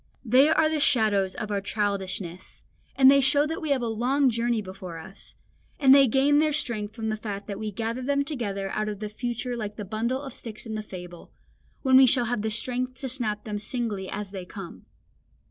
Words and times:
They 0.25 0.49
are 0.49 0.67
the 0.67 0.79
shadows 0.79 1.35
of 1.35 1.51
our 1.51 1.61
childishness, 1.61 2.63
and 2.95 3.11
they 3.11 3.21
show 3.21 3.45
that 3.45 3.61
we 3.61 3.69
have 3.69 3.83
a 3.83 3.87
long 3.87 4.31
journey 4.31 4.59
before 4.59 4.97
us; 4.97 5.35
and 5.79 5.93
they 5.93 6.07
gain 6.07 6.39
their 6.39 6.53
strength 6.53 6.95
from 6.95 7.09
the 7.09 7.15
fact 7.15 7.45
that 7.45 7.59
we 7.59 7.71
gather 7.71 8.01
them 8.01 8.23
together 8.23 8.71
out 8.71 8.89
of 8.89 8.99
the 8.99 9.09
future 9.09 9.55
like 9.55 9.75
the 9.75 9.85
bundle 9.85 10.19
of 10.23 10.33
sticks 10.33 10.65
in 10.65 10.73
the 10.73 10.81
fable, 10.81 11.31
when 11.83 11.97
we 11.97 12.07
shall 12.07 12.25
have 12.25 12.41
the 12.41 12.49
strength 12.49 12.95
to 13.01 13.07
snap 13.07 13.43
them 13.43 13.59
singly 13.59 14.09
as 14.09 14.31
they 14.31 14.43
come. 14.43 14.87